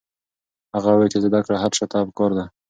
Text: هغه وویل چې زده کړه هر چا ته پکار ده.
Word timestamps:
هغه 0.75 0.89
وویل 0.91 1.09
چې 1.13 1.19
زده 1.25 1.39
کړه 1.45 1.57
هر 1.63 1.71
چا 1.77 1.85
ته 1.91 1.97
پکار 2.09 2.31
ده. 2.37 2.45